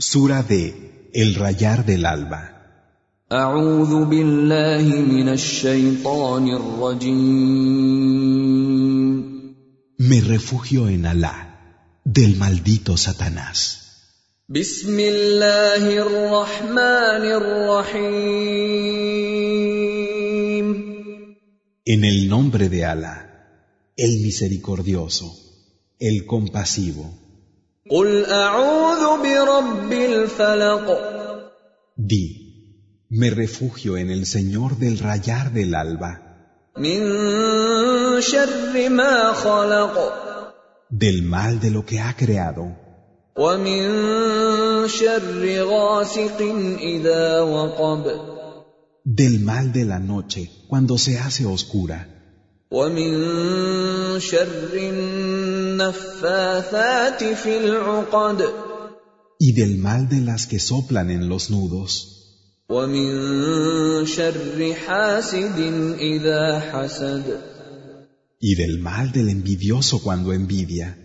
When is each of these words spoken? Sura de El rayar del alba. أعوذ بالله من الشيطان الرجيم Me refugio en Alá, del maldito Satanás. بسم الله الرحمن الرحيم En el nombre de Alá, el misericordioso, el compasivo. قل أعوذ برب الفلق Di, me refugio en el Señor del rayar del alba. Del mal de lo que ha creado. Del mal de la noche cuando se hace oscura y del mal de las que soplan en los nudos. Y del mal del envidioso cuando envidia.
Sura 0.00 0.42
de 0.42 1.10
El 1.14 1.34
rayar 1.34 1.86
del 1.86 2.04
alba. 2.06 2.52
أعوذ 3.32 4.04
بالله 4.04 4.82
من 5.02 5.28
الشيطان 5.28 6.48
الرجيم 6.48 7.96
Me 9.98 10.20
refugio 10.20 10.88
en 10.88 11.06
Alá, 11.06 11.34
del 12.04 12.36
maldito 12.36 12.96
Satanás. 12.96 13.82
بسم 14.48 15.00
الله 15.00 16.02
الرحمن 16.02 17.24
الرحيم 17.40 18.56
En 21.84 22.04
el 22.04 22.28
nombre 22.28 22.68
de 22.68 22.84
Alá, 22.84 23.16
el 23.96 24.20
misericordioso, 24.20 25.34
el 25.98 26.26
compasivo. 26.26 27.26
قل 27.90 28.24
أعوذ 28.24 29.09
برب 29.09 29.09
الفلق 29.09 29.09
Di, 31.95 32.25
me 33.09 33.29
refugio 33.29 33.97
en 33.97 34.09
el 34.09 34.25
Señor 34.25 34.77
del 34.77 34.99
rayar 34.99 35.51
del 35.51 35.75
alba. 35.75 36.11
Del 40.89 41.23
mal 41.23 41.59
de 41.59 41.71
lo 41.71 41.85
que 41.85 41.99
ha 41.99 42.15
creado. 42.15 42.75
Del 49.03 49.39
mal 49.39 49.73
de 49.73 49.85
la 49.85 49.99
noche 49.99 50.51
cuando 50.67 50.97
se 50.97 51.19
hace 51.19 51.45
oscura 51.45 52.07
y 59.43 59.53
del 59.53 59.79
mal 59.79 60.07
de 60.07 60.21
las 60.21 60.45
que 60.45 60.59
soplan 60.59 61.09
en 61.09 61.27
los 61.27 61.49
nudos. 61.49 61.89
Y 68.39 68.55
del 68.61 68.79
mal 68.79 69.11
del 69.11 69.29
envidioso 69.29 70.03
cuando 70.03 70.31
envidia. 70.31 71.00